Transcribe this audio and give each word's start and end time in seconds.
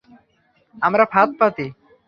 আমরা 0.81 1.03
ফাঁদ 1.11 1.29
পাতি। 1.39 1.67